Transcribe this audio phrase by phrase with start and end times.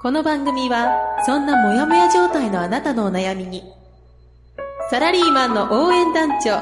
[0.00, 3.64] この番組はそんなモヤモヤ状態のあなたのお悩みに
[4.90, 6.58] サラリーマンの応援団長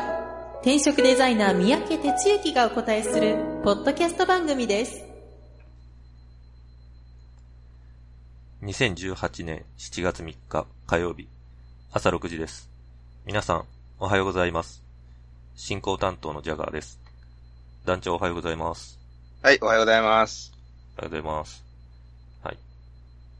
[0.60, 5.04] 転職デザイナー三宅哲之がお答えするポッドキャスト番組です
[8.62, 11.28] 2018年7月3日火曜日
[11.92, 12.68] 朝6時です。
[13.24, 13.64] 皆さん
[13.98, 14.82] おはようございます。
[15.54, 17.00] 進行担当のジャガーです。
[17.84, 18.98] 団長おはようございます。
[19.42, 20.52] はい、おはようございます。
[20.96, 21.65] おはようございます。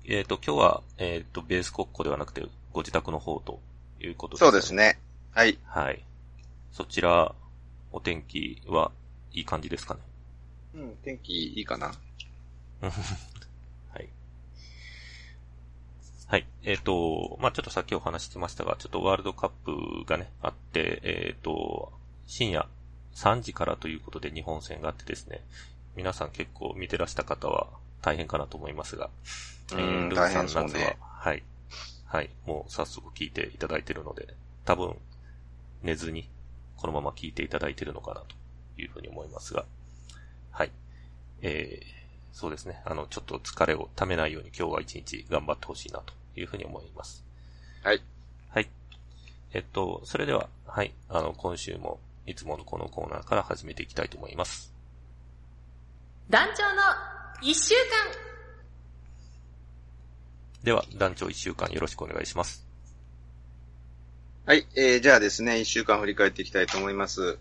[0.07, 0.17] はい。
[0.17, 3.61] えっ、と、今日は、えっ、と、ベース国庫ではなくて、ご自宅の方と
[4.01, 4.73] いうことですそうです。
[4.73, 5.01] ね。
[5.33, 5.59] はい。
[5.65, 6.05] はい。
[6.71, 7.35] そちら、
[7.91, 8.93] お天気は
[9.33, 10.01] いい感じですかね？
[10.75, 11.89] うん、天気いいかな。
[13.91, 14.09] はい。
[16.29, 16.47] はい。
[16.63, 21.93] えっ、と、まあちょっとさっきお話ししてましたが、ちょっとワールドカップがね、あって、えっ、と、
[22.27, 22.69] 深夜
[23.15, 25.43] 3時からということで日本戦があってですね、
[25.97, 27.69] 皆さん結構見てらした方は
[28.07, 29.11] 大変かなと思いますが、
[29.73, 31.43] うんルーさん夏はね、はい。
[32.05, 32.31] はい。
[32.47, 34.29] もう早速聞いていただいているので、
[34.65, 34.95] 多分、
[35.83, 36.31] 寝ずに、
[36.77, 39.65] このまま聞いていただいているのかなというふうに思いますが、
[40.53, 40.71] はい。
[41.43, 41.87] えー、
[42.33, 42.81] そうですね。
[42.85, 47.25] あの、ちょっと疲れをためないように今日は一日頑張ってほしいなというふうに思います。
[47.83, 48.01] はい。
[48.51, 48.71] はい。
[49.53, 50.95] えっと、それでは、はい。
[51.09, 54.73] あの、今週もいつものこのコーナーから始めていきたいと思います。
[56.31, 57.81] 団長の一週間
[60.65, 62.67] では、団長一週間よろしくお願いします。
[64.47, 67.39] はい、えー、じゃあですね、一週間振り返っていきたいと思います。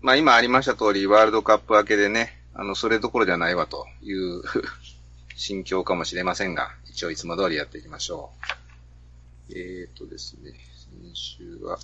[0.00, 4.42] まあ今ありました通り、ワールドカップ明けでね、あの、それどころじゃないわという
[5.34, 8.32] 心境かもしれませんが、一応いつも通りやっていきましょ
[9.50, 9.52] う。
[9.52, 10.52] えーとですね、
[11.02, 11.78] 先週は、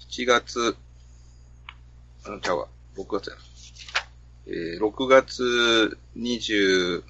[0.00, 0.76] 7月、
[2.24, 3.53] あの、ちゃうわ、6月やな。
[4.46, 7.02] えー、6月26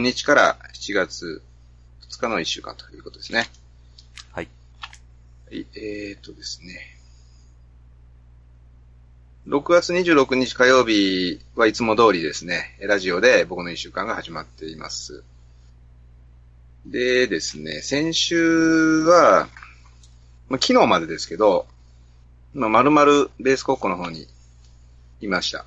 [0.00, 1.42] 日から7月
[2.08, 3.46] 2日の1週間ということですね。
[4.32, 4.48] はい。
[5.46, 6.94] はい、えーとですね。
[9.46, 15.22] 6月26日火曜日はいつも通りですね、ラジオで僕の1週間が始まっています。
[16.86, 19.48] でですね、先週は、
[20.48, 21.66] まあ、昨日までですけど、
[22.54, 24.26] まあ、丸々ベース国庫の方に
[25.20, 25.66] いました。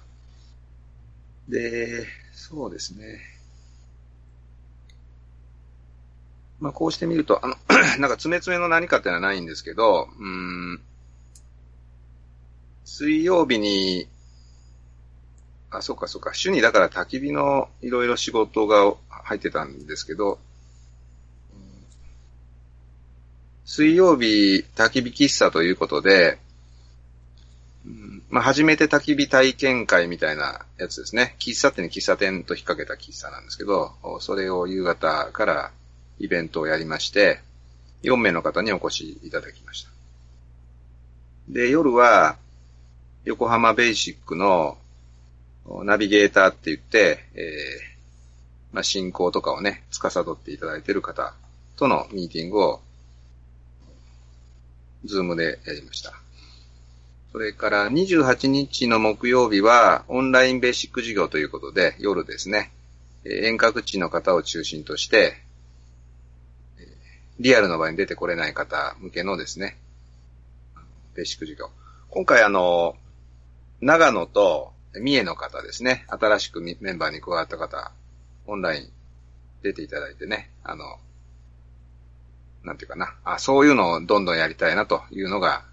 [1.47, 3.19] で、そうですね。
[6.59, 7.55] まあ、こうしてみると、あの、
[7.99, 10.81] なんか詰め詰めの何かってのはないんですけど、うん、
[12.83, 14.07] 水曜日に、
[15.69, 20.39] あ、そうかそうか、主にだから焚き火のいろいろ仕事が入ってたんですけど、
[23.65, 26.39] 水曜日焚き火喫茶ということで、
[27.85, 28.16] うん。
[28.29, 31.35] まあ、初めて焚き火体験会みたいなやつですね。
[31.39, 35.71] 喫茶店に喫茶店と引っ掛けた喫茶なんですけど、それを夕方から
[36.19, 37.39] イベントをやりまして、
[38.03, 39.89] 4名の方にお越しいただきました。
[41.49, 42.37] で、夜は、
[43.23, 44.77] 横浜ベーシックの
[45.83, 47.97] ナビゲーターって言って、えー
[48.73, 51.33] まあ、進行とかをね、司っていただいている方
[51.77, 52.81] とのミーティングを、
[55.05, 56.13] ズームでやりました。
[57.37, 62.71] それから28日の木曜日はオンラインベーシック授業ということで夜ですね、
[63.25, 65.35] 遠隔地の方を中心として、
[67.39, 69.77] リアルの場に出てこれない方向けのですね、
[71.13, 71.69] ベーシック授業。
[72.09, 72.95] 今回あの、
[73.81, 77.91] 長野と三重の方ですね、新しくメンバーに加わった方、
[78.47, 78.89] オンライン
[79.61, 80.97] 出ていただいてね、あの、
[82.63, 85.65] なんていうかな、あ、そういうのをどんどんやりたいなというのが、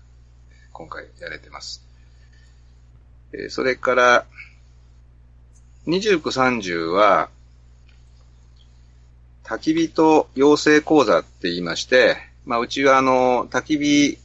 [0.75, 1.83] 今回やれてます。
[3.33, 4.27] えーそれから、
[5.87, 7.31] 29、30は、
[9.45, 14.19] 焚き火と養成講座って言いまして、まあ、うちはあの、焚き火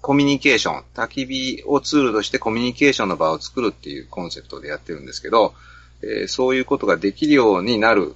[0.00, 5.54] コミュニケーション、焚き火をツールとしてコミュニケーションの場を作るっていうコンセプトでやってるんですけど、
[6.02, 8.14] えーそういうことができるようになる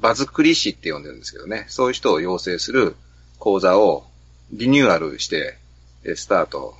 [0.00, 2.96] 場作り師って呼んでるんですけどね、そういう人を養成する
[3.38, 4.06] 講座を
[4.50, 5.58] リニューアルして、
[6.04, 6.74] スタート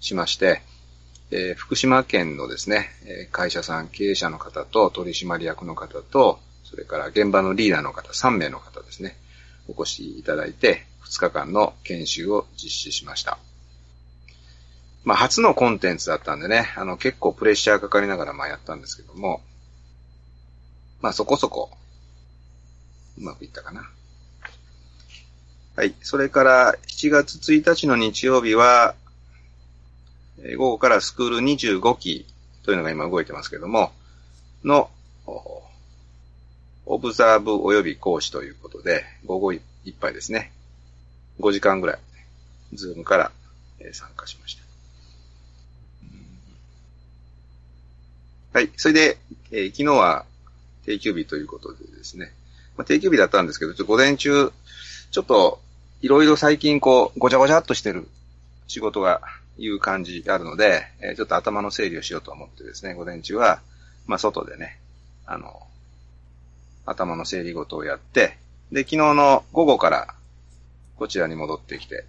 [0.00, 0.62] しまして、
[1.30, 9.16] えー福島県のですね、え会社さん、経営者の方と取締役の方と、それから現場のリーダーの方、3名の方ですね、
[9.68, 13.38] お越しいただいて、2日間の研修を実施しました。
[15.04, 19.42] まあ、初のコンテンツだったんでね、あの、結構プレッシャーかかりながらまあやったんですけども、
[21.00, 21.70] まあ、そこそこ、
[23.18, 23.90] うまくいったかな。
[25.74, 25.94] はい。
[26.02, 28.94] それから、7月1日の日曜日は、
[30.56, 32.26] 午後からスクール25期
[32.62, 33.92] というのが今動いてますけども、
[34.64, 34.90] の、
[36.84, 39.60] オブザーブ及び講師ということで、午後いっ
[39.98, 40.52] ぱいですね。
[41.40, 41.98] 5時間ぐらい、
[42.74, 43.32] ズームから、
[43.92, 44.62] 参加しました。
[48.58, 48.70] はい。
[48.76, 49.18] それで、
[49.50, 50.26] えー昨日は
[50.84, 52.32] 定休日ということでですね。
[52.76, 54.52] まあ、定休日だったんですけど、ちょっと午前中、
[55.12, 55.60] ちょっと、
[56.00, 58.08] いろいろ最近こう、ごちゃごちゃっとしてる
[58.66, 59.20] 仕事が
[59.58, 63.60] いう感じがあるので、えーちょっと頭の整理をしようと思ってですね、午前中は、
[64.06, 64.80] まあ、外でね、
[65.26, 65.62] あの、
[66.86, 68.38] 頭の整理事をやって、
[68.72, 70.14] で、昨日の午後から、
[70.96, 72.06] こちらに戻ってきて、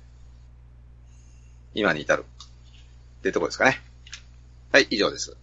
[1.74, 2.24] 今に至る。
[3.20, 3.82] ってとこですかね。
[4.72, 5.36] はい、以上です。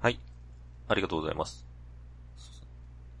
[0.00, 0.20] はい。
[0.86, 1.71] ありがとうございます。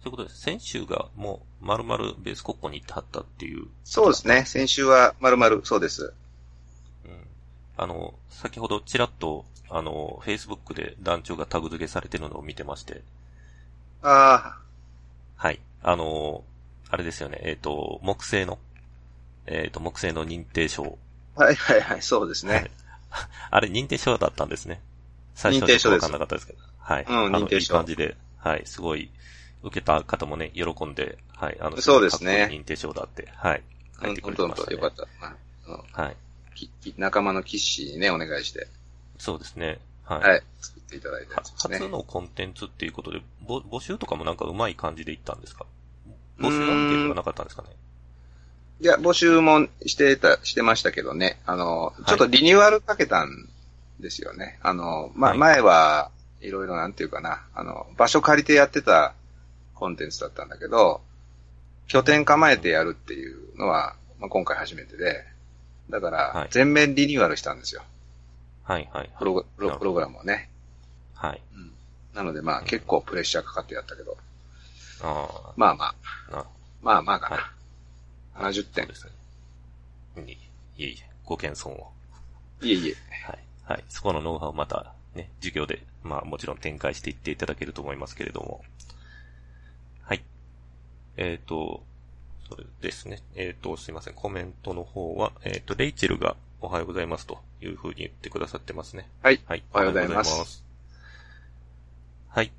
[0.02, 0.40] そういうことです。
[0.40, 3.66] 先週がもう丸々ベース国庫に行ってはったっていう。
[3.84, 4.44] そうですね。
[4.46, 6.12] 先週は丸々そうです。
[7.04, 7.10] うん。
[7.76, 13.02] あの、先ほどちらっと、あの、Facebook で団長がタグ付けされてるのを見てまして、
[14.02, 14.58] あ
[15.36, 15.60] はい。
[15.82, 16.42] あの、
[16.90, 18.58] あれですよね、えっ、と、木製の、
[19.46, 20.98] えっ、と、木製の認定証。
[21.36, 22.72] あ、はいはいはい、そうですね。
[23.50, 24.80] あれ認定証だったんですね。
[25.34, 26.58] 最初は認定証ですちょっとわかんなかったですけど。
[26.78, 27.04] はい。
[27.08, 28.62] うん認定証いい感じで、はい。
[28.66, 29.10] すごい、
[29.62, 31.56] 受けた方もね、喜んで、はい。
[31.60, 33.62] あの、そうですね認定証だって、はい。
[34.02, 34.76] 書いてくれてましたね。
[34.78, 35.06] とよかった。
[35.68, 36.16] うんはい。
[36.96, 38.68] 仲間のキッシーにね、お願いして、
[39.18, 39.78] そうですね。
[40.04, 40.20] はい。
[40.20, 41.88] はい、作っていただいたやはつですね初。
[41.88, 45.64] のコンテンツっていうことで、ぼ募集とかもなんかうまい感じでいったんですか？
[46.38, 47.68] 募集アンケートがなかったんですかね？
[48.80, 51.38] いや、募集もしてた、してましたけどね。
[51.46, 53.48] あの、ちょっとリニューアルかけたん
[54.00, 54.58] ですよね。
[54.62, 56.10] あの、ま、はい前は
[56.40, 59.14] いろいろなんていうかな、あの、場所借りてやってた
[59.82, 61.00] コンテンツだったんだけど、
[61.88, 65.24] 拠点構えてやるっていうのは、まあ、今回初めてで、
[65.90, 67.82] だかはいら、全面リニューアルしたんですよ。
[68.62, 69.10] はい、はい。
[69.18, 70.48] プログプロプログラムをね。
[71.14, 71.40] はい。
[71.56, 71.72] うん
[72.14, 74.16] なのでまあうん結構プレッシャーかかってやったけど、
[75.02, 75.94] あまあまあ、
[76.30, 76.46] あ、な、
[76.80, 77.30] まあまあか
[78.36, 78.48] な。
[78.50, 78.94] 70そう点で。
[78.94, 79.06] す
[80.16, 80.22] ね。
[80.28, 80.36] いい
[80.78, 81.90] えいえ、ご謙遜を。
[82.60, 82.94] いえいえ。
[83.26, 83.38] はい。
[83.64, 83.84] はい。
[83.88, 88.62] そこのノウハウをまたね、授業で、まあもちろん展開していっていただけると思いますけれども。
[91.16, 91.30] はい。
[91.30, 91.82] えっ、と、
[92.48, 93.20] それですね。
[93.34, 94.14] えっ、と、すいません。
[94.14, 99.08] コメントの方は、えっ、と、レイチェルがおはようございますというふうに言ってくださってますね。
[99.22, 99.40] はい。
[99.46, 99.62] はい。
[99.72, 100.64] おはようございますおはようございます
[102.28, 102.52] はい。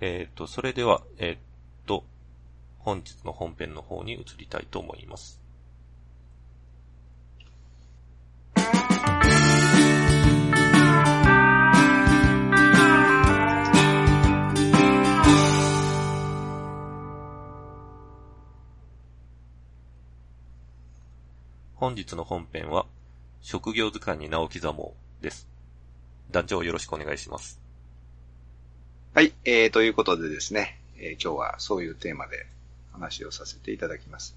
[0.00, 1.36] えっ、と、それでは、えっ、
[1.86, 2.04] と、
[2.78, 5.43] 本日の本編の方に移りたいと思います。
[21.84, 22.86] 本日の本編は、
[23.42, 25.46] 職業図鑑に名を刻もうです。
[26.30, 27.60] 団長よろしくお願いします。
[29.12, 32.46] はい、えー、ということでですね、えー今日はそういうテーマで
[32.94, 34.34] 話をさせていただきます。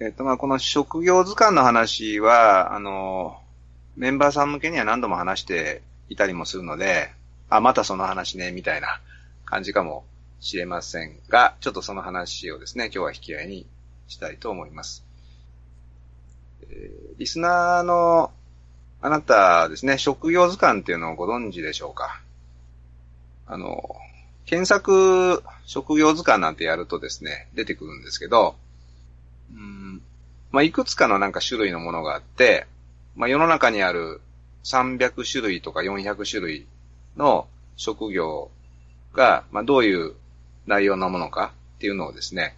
[0.00, 3.40] えっ、と、まあ、この職業図鑑の話は、あの、
[3.94, 7.12] メンバーさん向けには何度も話していたりもするので、
[7.50, 9.00] あ、またその話ね、みたいな
[9.44, 10.04] 感じかも
[10.40, 13.64] しれませんが、ちょっとその話をですね、今日は引き合いに
[14.08, 15.04] したいと思います。
[16.70, 18.30] えーリスナーの
[19.00, 22.20] あなたですね、職業図鑑っていうのをご存知でしょうか？
[23.46, 23.96] あの、
[24.44, 28.56] 検索職業図鑑なんてやるとですね、出てくるんですけど、
[29.54, 30.02] うん、
[30.50, 32.66] まあ、いくつかのなんか種類のものがあって、
[33.14, 34.20] まあ、世の中にある
[34.64, 36.66] 300種類とか400種類
[37.16, 37.46] の
[37.76, 38.50] 職業
[39.14, 40.14] が、まあ、どういう
[40.66, 42.56] 内容のものかっていうのをですね、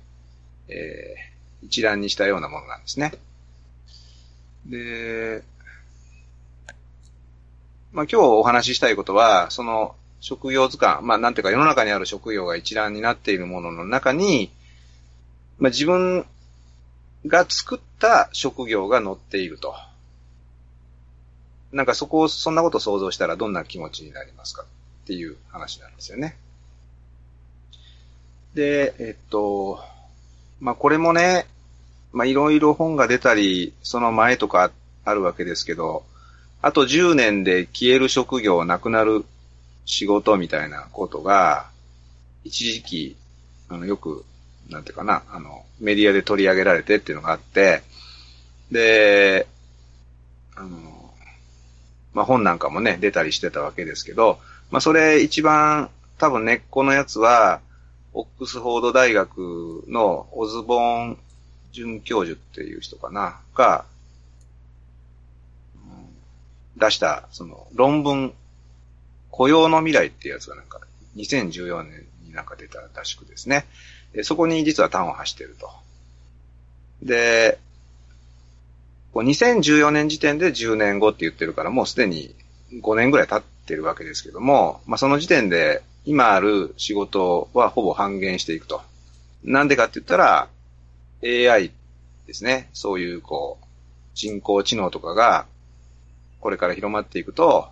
[0.69, 1.28] えー
[1.63, 3.13] 一覧にしたようなものなんですね。
[4.67, 5.43] で、
[7.93, 14.51] まあ、今日お話ししたいことは、その職業図鑑、まあ、なんていうか世の中にある職業が一覧になっているものの中に、
[15.59, 16.27] まあ、自分
[17.27, 19.75] が作った職業が載っていると。
[21.73, 26.37] なんかそこを、そんなこと想像したらどんな気持ちになりますかっていう話なんですよね。
[28.55, 29.81] で、えっと、
[30.61, 31.47] まあ、これもね、
[32.13, 34.71] まあ、いろいろ本が出たり、その前とか
[35.05, 36.05] あるわけですけど、
[36.61, 39.25] あと10年で消える職業、なくなる
[39.85, 41.67] 仕事みたいなことが、
[42.45, 43.17] 一時期、
[43.69, 44.25] あの、よく、
[44.69, 47.83] なんていうかな、あの、メディアで取り上げられてっていうのがあって、
[48.73, 49.47] で、
[50.57, 50.69] あの、
[52.15, 54.39] まあ、本なんかもね、出たりしてたわけですけど、
[54.71, 57.61] まあ、それ一番多分根っこのやつは、
[58.19, 61.19] オックスフォード大学のオズボーン
[61.71, 63.85] 准教授っていう人かな、が、
[66.77, 68.35] 出した、その論文、
[69.31, 70.81] 雇用の未来っていうやつがなんか、
[71.15, 73.67] 2014年になんか出たらしくですね。
[74.13, 75.71] でそこに実は端を発してると。
[77.03, 77.61] で、
[79.15, 82.35] 2014年時点で10年後って言ってるから、もうすでに
[82.83, 88.81] 5年ぐらい経ってるわけですけども、まあ、その時点で今ある仕事はほぼ半減していくと。
[89.45, 90.49] なんでかって言ったら、
[91.23, 91.71] AI
[92.27, 92.71] ですね。
[92.73, 93.67] そういう、こう、
[94.15, 95.45] 人工知能とかが、
[96.41, 97.69] これから広まっていくと、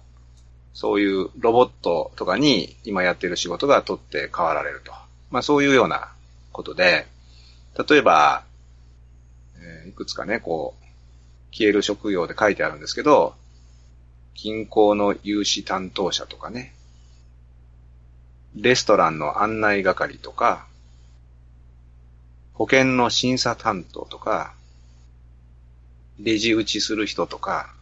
[0.75, 4.93] そういうロボットとかに今やってる仕事が取って代わられると。
[5.31, 6.13] まあそういうような
[6.53, 7.07] ことで、
[7.89, 8.45] 例えば、
[9.59, 10.85] えー、いくつかね、こう、
[11.53, 13.35] 消える職業で書いてあるんですけど、
[14.35, 16.75] 銀行の融資担当者とかね、
[18.57, 20.67] レストランの案内係とか、
[22.55, 24.55] 保険の審査担当とか、
[26.19, 27.75] レジ打ちする人とか、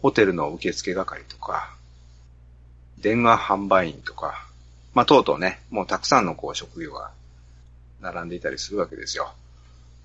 [0.00, 1.76] ホテルの受付係とか、
[2.98, 4.46] 電話販売員とか、
[4.94, 7.10] まあ、とうとうね、もうたくさんのこう職業が
[8.00, 9.34] 並んでいたりするわけですよ。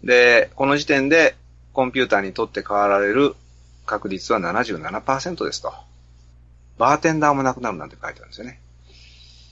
[0.03, 1.35] で、この時点で
[1.71, 3.35] コンピューターにとって変わられる
[3.85, 5.73] 確率は77%ですと。
[6.77, 8.59] バーテンダーもなくなるなんて書いてあるんですよね。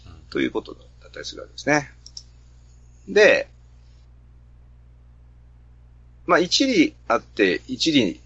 [0.07, 1.91] うん、ということだったりするわけですね。
[3.07, 3.47] で、
[6.25, 8.19] まあ一理あって一理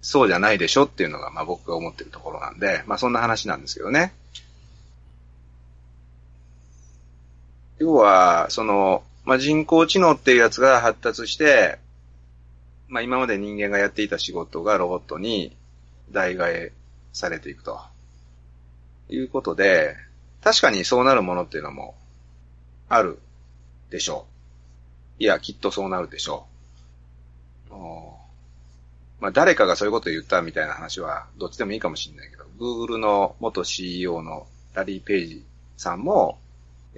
[0.00, 4.12] そうじゃないでしょっていうのがまあ僕が思ってるところなんで、まあそんな話なんですけどね。
[7.78, 11.78] 要は、その、まあ人工知能っていうやつが発達して、
[12.88, 15.56] まあ今まで人間がやっていた仕事がロボットに
[16.12, 16.72] 代替え
[17.16, 17.80] されていくと。
[19.08, 19.96] いうことで、
[20.42, 21.94] 確かにそうなるものっていうのも
[22.88, 23.18] ある
[23.90, 24.26] でしょ
[25.18, 25.22] う。
[25.22, 26.46] いや、きっとそうなるでしょ
[27.70, 27.72] う。
[29.20, 35.44] まあ誰かがそういうこと言ったみたいな話はどっちでもいいかもしれないけど、Google の元 CEO のラリー・ペイジ
[35.76, 36.38] さんも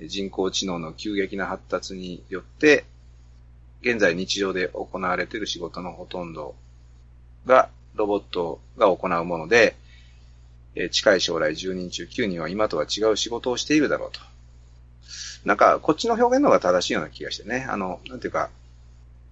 [0.06, 2.84] 人工知能の急激な発達によって
[3.82, 6.56] 現在日常で行われている仕事のほとんど
[7.46, 9.76] がロボットが行うもので、
[10.80, 14.20] え近い将来10人中9人は今とは違う仕事をしているだろうと。
[15.44, 17.66] なんか、こっちの表現の方が正しいような気がしてね。
[17.68, 18.50] あの、なんていうか、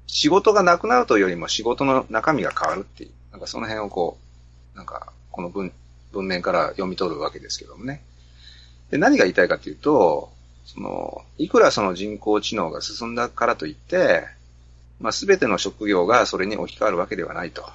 [0.09, 4.19] 仕事がなくなるというよりも仕事の中身が変わるっていう、なんかその辺をこ
[4.75, 5.73] う、なんか、この文、
[6.13, 8.03] 文面から読み取るわけですけどもね。
[8.91, 10.33] で、何が言いたいかというと、
[10.65, 14.25] その、いくらその人工知能が進んだからといって、
[14.99, 17.69] まあ、すべての職業がそれに置き換わるわけではないと。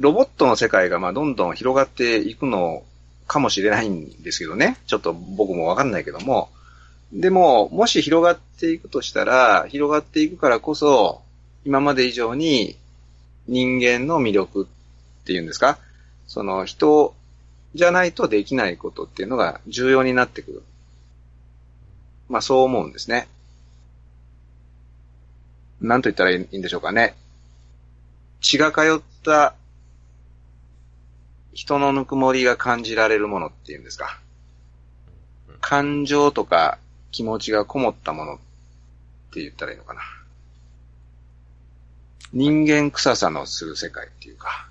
[0.00, 2.82] ロボットの世界がまあどんどん広がっていくの
[3.26, 4.78] かもしれないんですけどね。
[4.86, 6.48] ちょっと僕もわかんないけども。
[7.12, 11.20] でも、もし広がっていくとしたら、広がっていくからこそ、
[11.66, 12.76] 今まで以上に
[13.46, 15.78] 人間の魅力っていうんですか？
[16.26, 17.14] その人
[17.74, 20.62] じゃないとできないことっていうのが重要になってくる。
[22.30, 23.28] まあそう思うんですね。
[25.82, 27.14] なんと言ったらいいんでしょうかね。
[28.40, 29.54] 血が通った
[31.60, 34.18] 人のぬくもりが感じられるものっていうんですか。
[35.60, 36.78] 感情とか
[37.10, 38.38] 気持ちがこもったものっ
[39.30, 40.00] て言ったらいいのかな。
[42.32, 44.70] 人間臭さのする世界っていうか。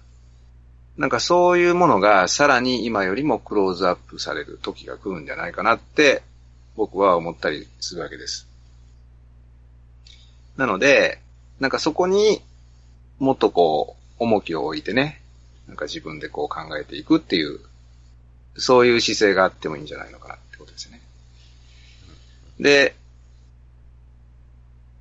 [0.97, 6.23] なんかそういうものがさらに今よりもクローズアップされる時が来るんじゃないかなって
[6.75, 8.47] 僕は思ったりするわけです。
[10.57, 11.21] なので、
[11.59, 12.41] なんかそこに
[13.19, 15.18] もっとこう重きを置いてね、
[15.69, 17.59] なんか自分でこう考えていくっていう、
[18.57, 20.99] そういう姿勢があってもいいんじゃないのかなってことですね。
[22.59, 22.95] で、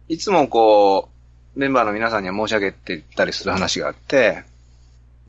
[0.08, 1.08] いつもこ
[1.56, 4.44] う、メンバーの皆さんには申し上げてたりする話があって、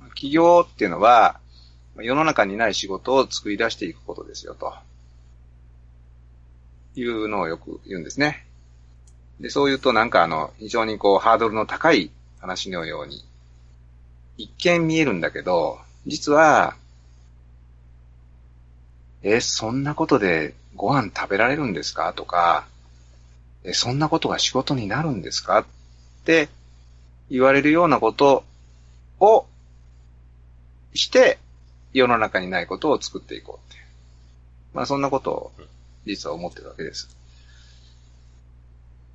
[0.09, 1.39] 企業っていうのは、
[1.97, 4.73] 世の中にない仕事を作り出していくことですよ、と。
[6.95, 8.45] いうのをよく言うんですね。
[9.39, 13.23] で、そう言うとなんかあの、非常にこう、ハードルの高い話のように、
[14.39, 16.77] 一見見えるんだけど、実は、
[19.21, 22.13] え、そんなことでご飯食べられるんですか？
[22.13, 22.65] とか、
[23.65, 25.59] え、そんなことが仕事になるんですか？
[25.59, 25.65] っ
[26.23, 26.47] て
[27.29, 28.45] 言われるようなこと
[29.19, 29.45] を
[30.93, 31.37] して、
[31.91, 33.85] 世の中にないことを作っていこうってう。
[34.73, 35.51] まあそんなことを
[36.05, 37.13] 実は思ってるわけです。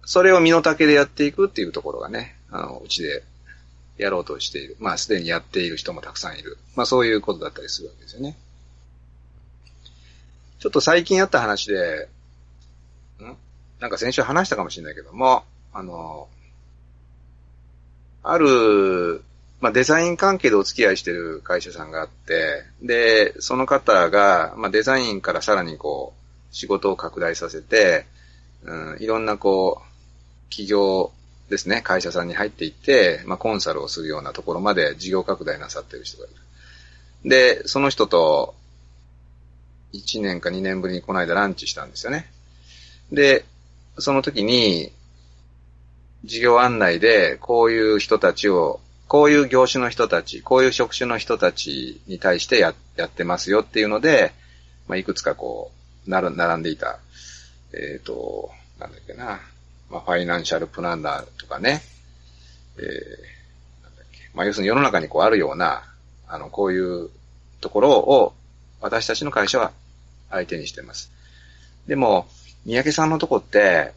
[0.04, 3.24] それを身の丈でやっていくっていうところがね、あの、うちで
[3.96, 4.76] やろうとしている。
[4.80, 6.58] まあすでにやっている人もたくさんいる。
[6.76, 8.36] まあそういうことだったりするわけですよね。
[10.58, 12.08] ちょっと最近あった話で、
[13.20, 13.36] ん？
[13.80, 16.28] なんか先週話したかもしれないけども、あの、
[18.22, 19.22] ある、
[19.60, 26.14] まあ、デザイン関係でお付き合いしてる会社さんがあって、で、その方が、まあ、デザインからさらにこ
[26.50, 28.06] う、仕事を拡大させて、
[28.62, 31.12] うん、いろんなこう、企業
[31.48, 37.28] ですね、会社さんに入っていって、まあ、コンサルをするようなところまで事業拡大なさってる人がいる。
[37.28, 38.54] で、その人と、
[39.92, 42.26] 1年か2年ぶりにこの間ランチしたんですよね。
[43.12, 43.44] で、
[43.98, 44.92] その時に、
[46.24, 54.32] 事業案内で、こういう人たちを、こういう業種の人たち、こういう職種の人たちに対してややってますよっていうので、
[54.88, 55.70] まあ、いくつかこ
[56.06, 56.98] う、なる、並んでいた、
[57.72, 59.40] えっ、と、なんだっけな、
[59.90, 61.82] まあ、ファイナンシャルプランナーとかね、
[62.78, 62.84] えー、
[63.82, 65.82] なんだっけ、まあ、要するに世の中にこうあるような、
[66.26, 67.10] あの、こういう
[67.60, 68.34] ところを、
[68.80, 69.72] 私たちの会社は
[70.30, 71.10] 相手にしてます。
[71.86, 72.26] でも、
[72.64, 73.92] 三宅さんのとこって、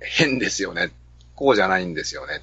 [0.00, 0.90] 変ですよね。
[1.34, 2.42] こうじゃないんですよね。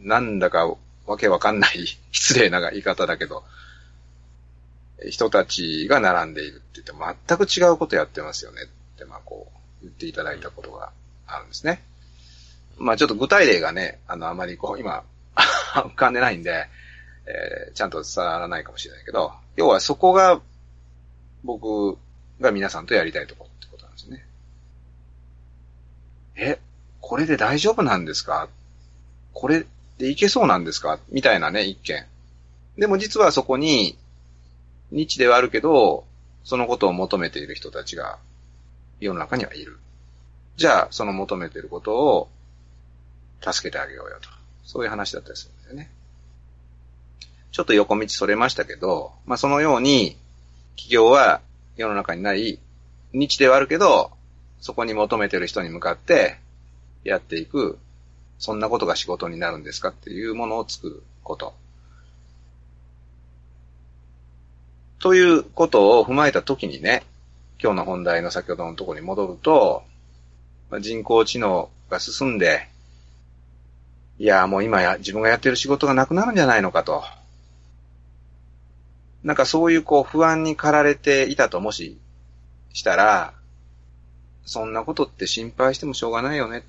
[0.00, 0.66] なんだか
[1.06, 3.44] わけわかんない 失礼な言い方だけど、
[5.08, 10.90] 人たちが並んでいるって言って全く違うことやってますよねって、まあこう言っていただいたことが
[11.26, 11.82] あるんですね。
[12.78, 15.02] まあちょっと具体例がね、あのあまりこう今
[15.36, 16.66] 浮かんでないんで、
[17.26, 20.40] えーちゃんと伝わらないかもしれないけど、要はそこが
[21.44, 21.98] 僕
[22.40, 24.26] が皆さんとやりたいところってことなんですね。
[26.36, 26.58] え、
[27.00, 28.48] これで大丈夫なんですか？
[29.32, 29.64] これ
[29.98, 30.98] でいけそうなんですか？
[31.10, 32.04] みたいなね、一見。
[32.78, 33.98] でも実はそこに、
[34.90, 36.06] 日ではあるけど、
[36.44, 38.18] そのことを求めている人たちが
[39.00, 39.78] 世の中にはいる。
[40.56, 42.28] じゃあ、その求めてることを
[43.40, 44.28] 助けてあげようよと。
[44.64, 45.90] そういう話だったりするんだよね。
[47.52, 50.16] ちょっと横道それましたけど、まあそのように、
[50.76, 51.40] 企業は
[51.76, 52.58] 世の中にない、
[53.12, 54.10] 日ではあるけど、
[54.60, 56.38] そこに求めてる人に向かって
[57.04, 57.78] やっていく、
[58.38, 61.54] そんなことが仕事になるんですかっていうものを作ること。
[64.98, 67.04] ということを踏まえたときにね、
[67.60, 69.82] 今日の本題の先ほどのところに戻ると、
[70.70, 72.68] まあ人工知能が進んで、
[74.18, 77.04] いや、もう今や自分がやってる仕事がなくなるんじゃないのかと。
[79.22, 81.98] なんかそういうこう不安に駆られていたともし
[82.72, 83.34] したら、
[84.44, 86.64] そんなことって心配してもしょうがないよね。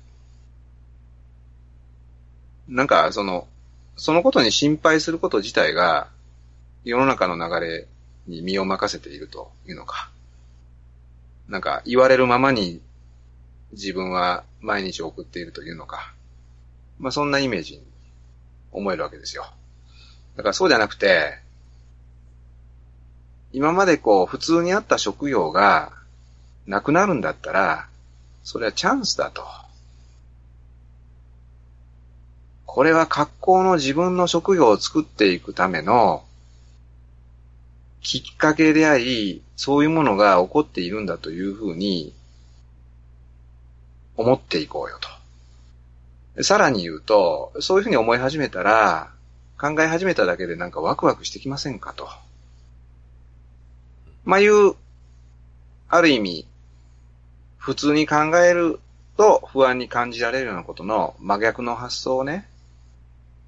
[2.68, 3.46] なんかその、
[3.96, 6.08] そのことに心配すること自体が
[6.84, 7.86] 世の中の流れ
[8.26, 10.10] に身を任せているというのか。
[11.50, 12.80] なんか言われるままに
[13.72, 16.14] 自分は毎日送っているというのか。
[17.00, 17.82] まあそんなイメージに
[18.70, 19.44] 思えるわけですよ。
[20.36, 21.38] だからそうじゃなくて、
[23.52, 25.92] 今までこう普通にあった職業が
[26.66, 27.88] なくなるんだったら、
[28.44, 29.44] それはチャンスだと。
[32.64, 36.22] これは格好の自分の職業を作っていくための
[38.02, 42.14] きっかけであり、そういうものが起こっているんだというふうに
[44.16, 44.98] 思っていこうよ
[46.36, 46.42] と。
[46.42, 49.10] さらに言うと、そういうふうに思い始めたら、
[49.58, 52.08] 考え始めただけでなんかワクワクしてきませんかと。
[54.24, 54.74] まあいう、
[55.88, 56.46] ある意味、
[57.58, 58.80] 普通に考える
[59.18, 62.48] と不安に感じられるようなことの真逆の発想をね、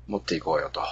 [0.07, 0.83] 持っていこうよと。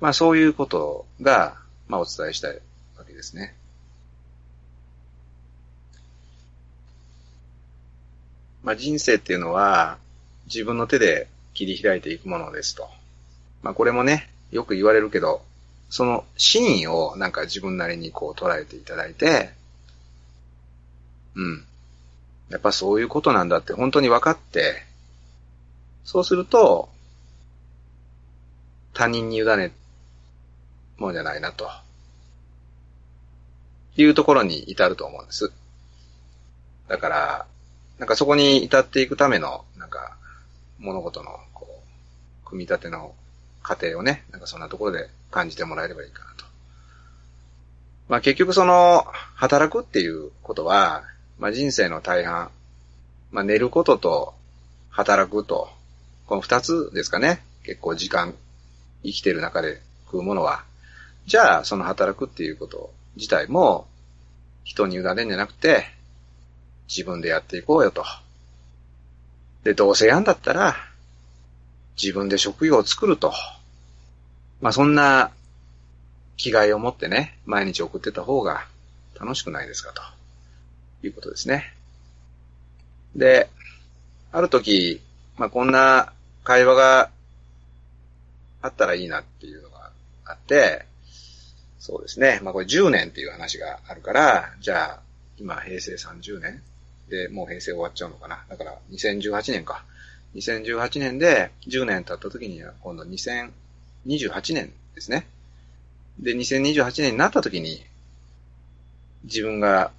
[0.00, 2.54] まあそういうことが、まあお伝えしたい
[2.98, 3.54] わけですね。
[8.62, 9.98] まあ人生っていうのは
[10.46, 12.88] 自分の手で切り開いていくものですと。
[13.62, 15.42] まあこれもね、よく言われるけど、
[15.90, 19.50] その真意をなんか自分なりにこう捉えていただいて、
[21.34, 21.64] うん。
[22.50, 24.84] やっぱそういうことなんだって本当に分かって、
[26.04, 26.88] そうすると、
[28.92, 29.72] 他人に委ね
[31.02, 31.68] もんじゃないなと。
[33.96, 35.52] いうところに至ると思うんです。
[36.88, 37.46] だから、
[37.98, 40.16] なんかそこに至っていくための、なんか、
[40.78, 41.82] 物事の、こ
[42.44, 43.14] う、組み立ての
[43.62, 46.44] 過程をね、なんかそんなところで感じてもらえればいいかなと。
[48.08, 51.04] まあ結局その、働くっていうことは、
[51.38, 52.50] まあ人生の大半、
[53.30, 54.34] まあ寝ることと
[54.90, 55.70] 働くと、
[56.26, 57.42] この二つですかね。
[57.64, 58.34] 結構時間
[59.04, 60.64] 生きてる中で食うものは、
[61.26, 63.86] じゃあその働くっていうこと自体も
[64.64, 65.86] 人に委ねるんじゃなくて
[66.88, 68.04] 自分でやっていこうよと。
[69.64, 70.76] で、どうせやんだったら
[72.00, 73.32] 自分で職業を作ると。
[74.60, 75.30] まあそんな
[76.36, 78.66] 気概を持ってね、毎日送ってた方が
[79.18, 81.72] 楽しくないですかということですね。
[83.14, 83.48] で、
[84.32, 85.00] ある時、
[85.38, 86.12] まあこんな
[86.44, 87.10] 会話が
[88.60, 89.90] あったらいいなっていうのが
[90.24, 90.86] あって、
[91.82, 92.38] そうですね。
[92.44, 95.00] まあこれ10年っていう話があるから、じゃあ
[95.36, 96.62] 今平成30年
[97.08, 98.44] で、もう平成終わっちゃうのかな。
[98.48, 99.84] だから2018年か。
[100.36, 105.26] 2018年で10年経った時には今度2028年ですね。
[106.20, 107.84] で、2028年になった時に
[109.24, 109.90] 自分が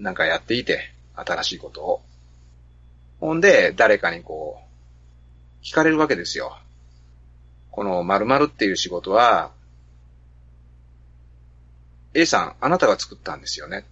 [0.00, 2.02] なんかやっていて新しいことを。
[3.20, 6.58] ほんで誰かにこう聞かれるわけですよ。
[7.70, 9.52] この〇〇っていう仕事は、
[12.16, 13.84] A さん、あなたが作ったんですよね。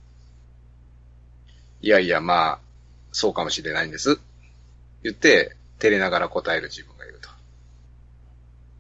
[1.83, 2.59] いやいや、まあ、
[3.13, 4.19] そうかもしれないんです。
[5.03, 7.29] 言って、照れながら答える自分がいると。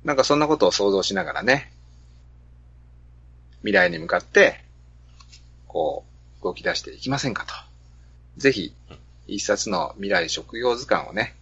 [0.02, 1.70] なんかそんなことを想像しながらね、
[3.58, 4.62] 未来に向かって、
[5.68, 6.06] こ
[6.40, 7.52] う、動き出していきませんかと。
[8.38, 8.74] ぜひ、
[9.26, 11.34] 一冊の未来職業図鑑をね、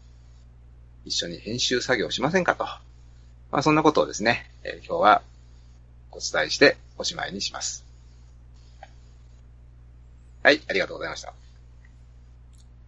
[1.04, 2.64] 一緒に編集作業しませんかと。
[2.64, 5.22] まあそんなことをですね、えー、今日は
[6.10, 7.91] お伝えしておしまいにします。
[10.42, 11.32] はい、ありがとうございました。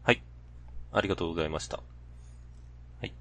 [0.02, 0.20] はい、
[0.92, 1.76] ありがとうございました。
[3.00, 3.12] はい。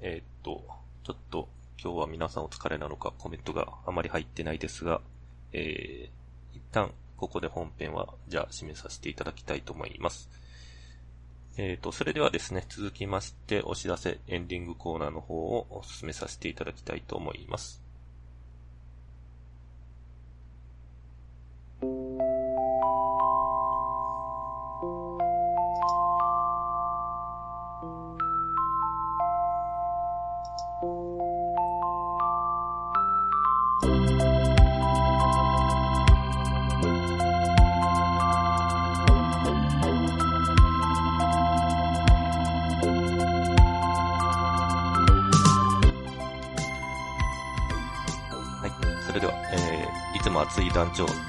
[0.00, 0.64] えー、っと、
[1.02, 1.48] ちょっと
[1.82, 5.00] 今日は皆さんお疲れなのかコメントがあまり入ってないですが、
[5.52, 10.30] えー、一旦ここで本編はじゃあ締めさせていただきたいと思います。
[11.56, 17.83] えっ、ー、と、それではですね、続きまして、お知らせ、エンディングコーナーの方をお進めさせていただきたいと思います。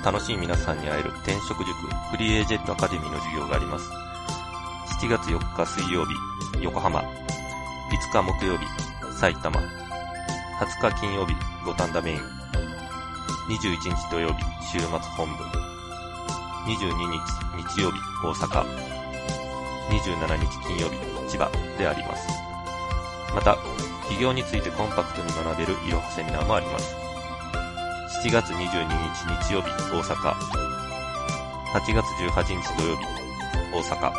[0.05, 1.73] 楽しい皆さんに会える転職塾
[2.11, 3.89] フリーエージェントアカデミーの授業があります。
[5.03, 6.13] 7月4日水曜日、
[6.61, 6.99] 横浜。
[6.99, 7.05] 5
[8.11, 8.67] 日木曜日、
[9.19, 9.59] 埼玉。
[9.59, 11.33] 20日金曜日、
[11.65, 12.17] 五反田メイン。
[13.49, 14.87] 21日土曜日、週末
[15.17, 15.43] 本部。
[16.67, 16.77] 22
[17.09, 17.19] 日
[17.75, 18.63] 日曜日、大阪。
[19.89, 22.27] 27日金曜日、千葉であります。
[23.33, 23.57] また、
[24.01, 27.04] 企業についてコンパクトに学べるいろはセミナーもあります。
[28.25, 30.33] 7月22日日曜日、大阪。
[31.73, 33.05] 8月18日土曜日、
[33.71, 34.11] 大阪。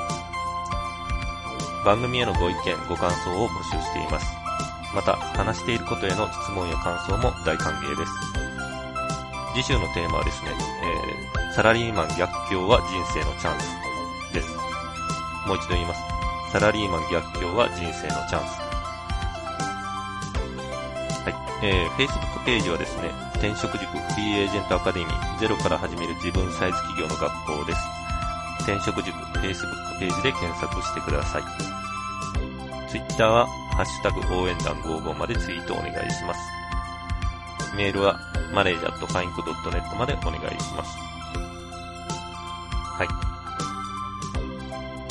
[1.84, 4.26] 番組へのご意見、ご感想を募集しています。
[4.94, 8.12] また、話していることへの質問や感想も大歓迎です。
[9.56, 13.66] 次週のテーマはですね、えー、サラリーマン逆境は人生のチャンス
[14.32, 14.54] です。
[15.48, 16.00] もう一度言います。
[16.52, 18.66] サラリーマン逆境は人生のチャンス。
[21.24, 21.66] はい。
[21.66, 27.78] えー、Facebook ページはですね、転職塾フリーエージェントアカデミーゼロから始める自分サイズ企業の学校です。
[28.62, 31.42] 転職塾 Facebook ページで検索してください。
[32.90, 33.46] Twitter は
[33.76, 36.40] ハッシュタグ応援団55までツイートお願いします。
[37.76, 38.18] メールは
[38.54, 40.96] マネージャーとファインクドットネットまでお願いします。
[42.96, 43.08] はい。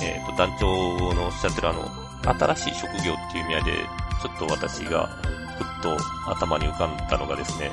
[0.04, 1.88] えっ、ー、と、団長のおっしゃってるあの、
[2.24, 3.72] 新しい職業っていう意味合いで、
[4.20, 5.96] ちょっと私がふっと
[6.32, 7.70] 頭に浮かんだのがですね、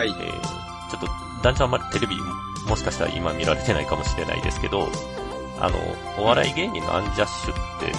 [0.00, 0.08] はい。
[0.08, 1.06] えー、ちょっと、
[1.42, 2.16] 団長あんまりテレビ、
[2.66, 4.88] もしかしたら今見られてないかもしれないですけど、
[5.60, 5.78] あの、
[6.16, 7.92] お笑い芸人のアンジャッシュって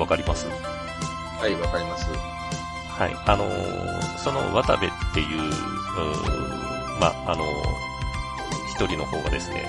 [0.00, 0.46] わかります？
[0.46, 2.06] はい、わかります。
[2.10, 3.16] はい。
[3.26, 5.50] あのー、その渡部っていう、う
[7.00, 7.46] まあ、あのー、
[8.70, 9.66] 一人の方がですね、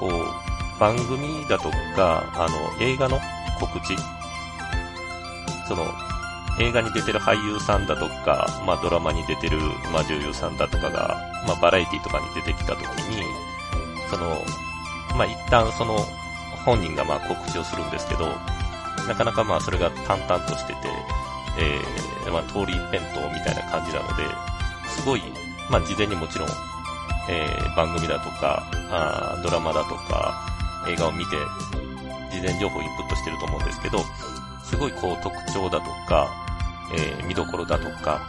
[0.00, 3.20] こう、番組だとか、あの、映画の
[3.60, 3.94] 告知、
[5.68, 5.84] その、
[6.60, 9.58] 映画に出てる俳優さんだとか、まあドラマに出てる、
[9.92, 13.22] まあ女優さんだとかが、まあバラエティとかに出てきた時に、
[14.10, 14.40] その、
[15.16, 15.98] まあ一旦その
[16.64, 18.26] 本人がまあ告知をするんですけど、
[19.08, 20.78] なかなかまあそれが淡々としてて、
[21.58, 24.22] えー、まあ通り一辺倒みたいな感じなので、
[24.88, 25.22] すごい、
[25.70, 26.48] まあ事前にもちろん、
[27.28, 30.46] えー、番組だとかあ、ドラマだとか、
[30.88, 31.36] 映画を見て、
[32.30, 33.98] 事前情報をインプットしてると思うんですけど、
[34.62, 36.43] すごいこう特徴だとか、
[36.92, 38.20] えー、見どころだとか、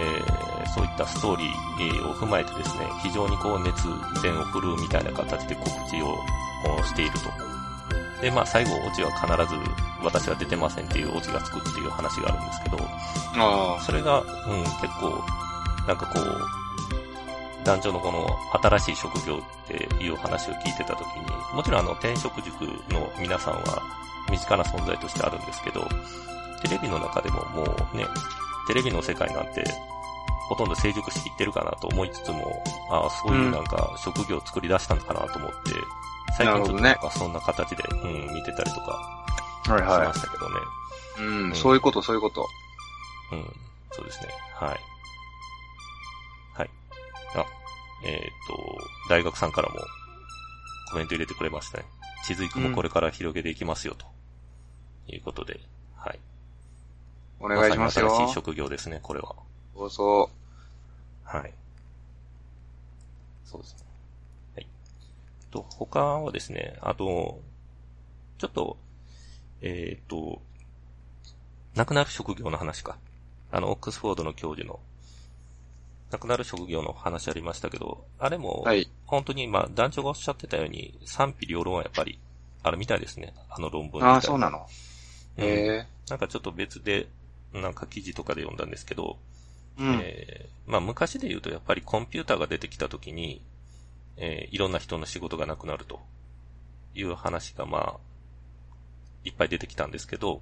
[0.00, 3.86] えー、そういったストーリーを踏まえてですね、非常にこう熱
[4.22, 7.52] 弁を振るうみたいな形で告知をしていると。
[8.22, 9.60] で、まあ最後、オチは必ず
[10.02, 12.78] 私は出てませんっていうオチがつくっていう話があるんですけど、
[13.36, 15.22] あそれが、うん、結構、
[15.86, 16.62] なんかこう、
[17.64, 18.26] 団長のこの
[18.62, 23.82] 新しい職業っていう話を聞いてたときに、もちろんあの転職塾の皆さんは
[24.30, 25.86] 身近な存在としてあるんですけど、
[26.62, 28.06] テレビの中でももうね、
[28.68, 29.64] テレビの世界なんて、
[30.48, 35.56] ほとんど成熟しきってるかなと思いつつも、ああ、そういうなんか職業を作り出したのかなと思って、
[36.36, 39.26] 最近ちょっとなんかそんな形で、うん、見てたりとか
[39.68, 39.72] あ。
[39.72, 40.54] はいしはましたけどね。
[41.18, 41.22] い。
[41.22, 42.46] うん、そういうこと、そういうこと。
[43.32, 43.44] うん、
[43.92, 44.28] そうですね。
[44.54, 44.80] はい。
[46.54, 46.70] はい。
[47.34, 47.44] あ、
[48.04, 49.76] えっ、と、大学さんからも
[50.90, 51.84] コメント入れてくれましたね。
[52.24, 54.06] 地図くもこれから広げていきますよ、と
[55.12, 55.60] いうことで、
[55.96, 56.20] はい。
[57.42, 58.08] お願いしますよ。
[58.14, 59.34] 新しい職業ですね、これは。
[59.74, 60.30] そうそ
[61.24, 61.52] はい。
[63.44, 63.84] そうですね。
[64.54, 64.66] はい。
[65.50, 67.40] と、他はですね、あと、
[68.38, 68.76] ちょっと、
[69.60, 70.40] えっ、と、
[71.74, 72.96] 亡くなる職業の話か。
[73.50, 74.78] あの、オックスフォードの教授の、
[76.12, 78.68] 亡くなる職業の話ありましたけど、あれも、う。
[78.68, 78.88] はい。
[79.06, 82.20] 本当に、まあ、団長がおっしゃってたように、賛否両論はやっぱり、
[82.62, 83.34] あるみたいですね。
[83.50, 84.64] あの論文ああ、そうなの。
[85.38, 85.86] うんへえ。
[86.08, 87.08] なんかちょっと別で、
[87.52, 89.18] なんか記事とかで読んだんですけど、
[89.78, 90.00] うん。
[90.02, 93.42] えーまあ昔で言うとやっぱりコンピューターが出てきた時に、
[94.16, 96.00] えーいろんな人の仕事がなくなると
[96.94, 97.96] いう話がまあ、
[99.24, 100.40] いっぱい出てきたんですけど、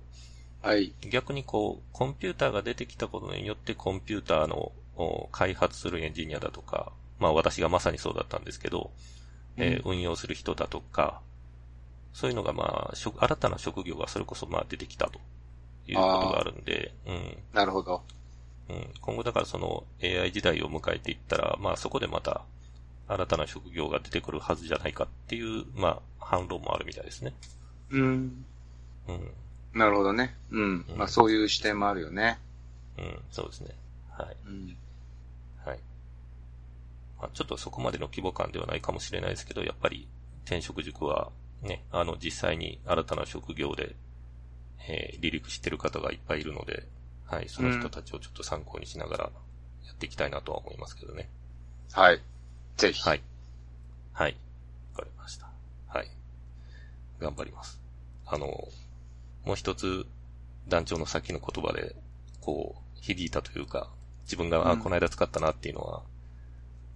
[0.62, 0.92] はい。
[1.08, 8.90] 逆にこう、コンピューターが出てきたことによってコンピューターのお開発するエンジニアだとか、まあ私がまさにそうだったんですけど、
[9.56, 11.20] えー運用する人だとか、
[12.12, 15.20] そういうのがまあ、職新たな職業がそれこそまあ出てきたと
[15.86, 17.36] いうことがあるんで、うん。
[17.52, 18.02] なるほど。
[18.68, 22.42] うん、今後だからその AI 時代を迎えていったら、まあそこでまた
[23.08, 27.32] 新たな職業が出てくるはずじゃないかっていう、まあ反論もあるみたいですね。
[27.90, 28.44] うん。
[29.08, 29.30] うん。
[29.74, 30.36] なるほどね。
[30.50, 30.84] うん。
[30.96, 32.38] まあそういう視点もあるよね。
[32.98, 33.70] うん、そうですね。
[34.16, 34.36] はい。
[34.46, 34.76] うん。
[35.64, 35.78] はい。
[37.20, 40.06] まあ、ちょっとそこまでの規模感ではないかもしれないですけど、やっぱり
[40.44, 41.30] 転職塾は
[41.62, 43.94] ね、あの実際に新たな職業で、
[44.88, 46.84] えー離陸してる方がいっぱいいるので、
[47.26, 49.24] はい、その人たちをちょっと参考にしながら
[49.86, 51.28] やっていきたいなとは思いますけどね。
[51.92, 52.20] はい。
[52.76, 53.02] ぜひ。
[53.08, 53.22] はい。
[54.12, 54.36] はい。
[54.94, 55.48] わかりました。
[55.86, 56.08] はい。
[57.20, 57.80] 頑張ります。
[58.26, 58.46] あの、
[59.44, 60.06] もう一つ、
[60.68, 61.94] 団長のさっきの言葉で、
[62.40, 63.90] こう、響いたというか、
[64.24, 66.02] 自分が、あ、うんこの間使ったなっていうのは、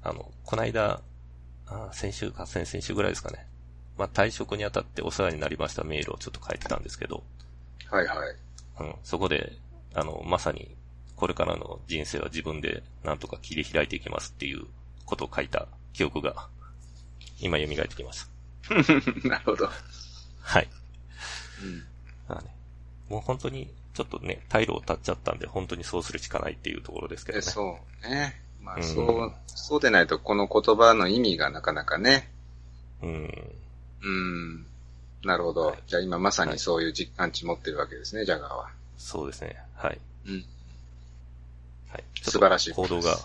[0.02, 1.00] あの、この間、
[1.66, 3.46] あ先週か、先々週ぐらいですかね。
[3.96, 7.22] まあ、退職にあたってお世話になりましたメールをちょっと書いてたんですけど、
[7.90, 8.36] はいはい。
[8.80, 9.52] うん、そこで、
[9.94, 10.74] あの、まさに、
[11.16, 14.66] これからの人生は自分でなんとか切り開いていきますっていう
[15.04, 16.48] ことを書いた記憶が、
[17.40, 18.74] 今蘇ってきました。
[19.28, 19.68] なるほど。
[20.40, 20.68] はい。
[21.62, 21.84] うん。
[22.28, 22.54] まあね、
[23.08, 27.42] もう本当に、ちょっとね、退路を断っちゃったんで、本当にそうするしかないっていうところですけどえね。
[27.42, 28.42] そうね。
[28.60, 32.30] まあうんそう、そうでないとこの言葉の意味がなかなかね。
[33.02, 33.54] うん。
[34.02, 34.66] うん。
[35.24, 35.76] なるほど。
[35.86, 38.70] じゃあ今まさにそういう実感値持ってるわけですね、ジャガーは。
[38.98, 39.56] そうですね。
[39.74, 39.98] はい。
[40.26, 40.44] うん。
[41.88, 42.04] はい。
[42.22, 43.18] 素晴らしい行動が、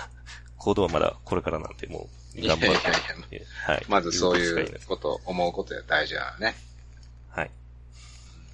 [0.58, 2.90] 行動はまだこれからなんで、もう、頑張いやいやいや
[3.24, 3.46] って。
[3.64, 3.86] はい。
[3.88, 6.54] まずそう言いうことしかなこと、思うことが大事だよね。
[7.30, 7.50] はい。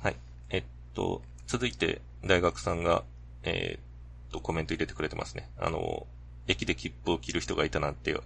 [0.03, 0.17] はい。
[0.51, 3.03] えっと、続いて、大学さんが、
[3.43, 5.51] えーっと、コメント入れてくれてますね。
[5.59, 6.07] あの、
[6.47, 8.19] 駅で切符を切る人がいたなんて、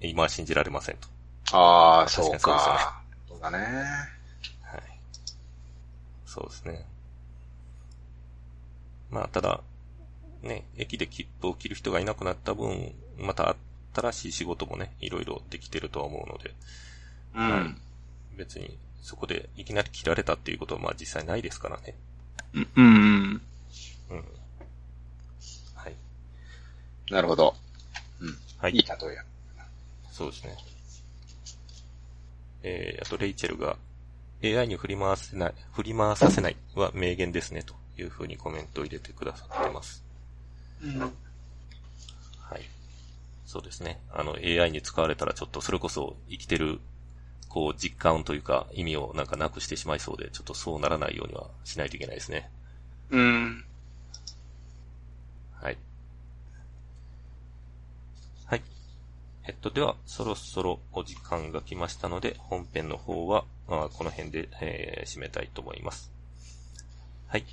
[0.00, 1.08] 今は信じられませんと。
[1.52, 3.05] ああ、確そうかにそうですよねか。
[3.36, 3.58] そうだね。
[4.62, 4.82] はい。
[6.24, 6.84] そうですね。
[9.10, 9.60] まあ、ただ、
[10.42, 13.56] ね、駅で切符を切る人がいなくなった分、また
[13.94, 16.54] 新しい仕事もね、いろいろできてるとは思うので、
[17.34, 17.76] うん。
[18.36, 21.94] 別にそこでいきなり切られたっていうことはまあ実際ないですからね。
[22.54, 23.42] うんうん。
[24.10, 24.24] うん。
[25.74, 25.94] はい。
[27.10, 27.54] なるほど。
[28.58, 29.24] はいいい例えや。
[30.10, 30.56] そうですね。
[32.68, 33.76] えー、あと、レイチェルが、
[34.42, 40.02] AI に振り回せない、振り回させないは名言ですね、というふうにコメントを入れてくださってます。
[40.82, 41.00] うん。
[41.00, 42.68] はい。
[43.46, 44.00] そうですね。
[44.10, 46.80] あの、AI に使われたらちょっとそれこそ生きてる、
[47.48, 52.50] こう、実感というか意味をなんかなくしてしまいそうで、ちょっとそうならないようにはしないといけないですね。
[53.10, 53.64] うん。
[55.60, 55.72] はい。
[55.72, 55.78] はい。
[59.48, 66.10] えっと、では、そろそろお時間が来ましたので、本編の方は、あこの辺で、えー締めたいと思います。
[67.28, 67.44] はい。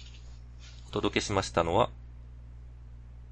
[0.88, 1.90] お届けしましたのは、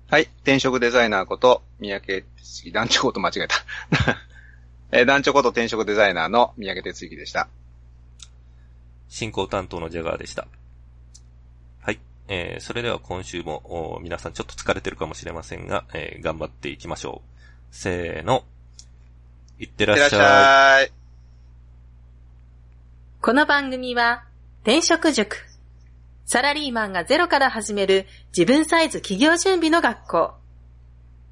[0.10, 0.24] はい。
[0.44, 3.56] 転職デザイナーこと、三宅哲之、団長こと間違えた。
[4.92, 7.48] えー団長こと転職デザイナーの三宅哲之でした。
[9.10, 10.48] 進行担当のジャガーでした。
[11.82, 12.00] はい。
[12.28, 17.31] えー、それでは今週も、お皆さんちょっと疲れてるかもしれませんが、えー頑張っていきましょう。
[17.72, 18.44] せーの。
[19.58, 20.14] いってらいっし。
[20.14, 20.92] ゃい。
[23.22, 24.26] この番組は、
[24.64, 25.38] 転職塾。
[26.26, 28.06] サラリーマンがゼロから始める
[28.38, 30.34] 自分サイズ企業準備の学校。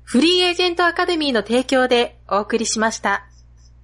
[0.04, 3.29] フリーエージェントアカデミーの提供でお送りしました。